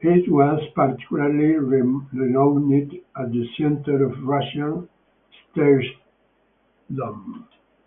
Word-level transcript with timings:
It 0.00 0.26
was 0.32 0.58
particularly 0.74 1.52
renowned 1.58 2.98
as 3.14 3.30
the 3.30 3.46
centre 3.58 4.02
of 4.06 4.24
Russian 4.26 4.88
staretsdom. 5.54 5.98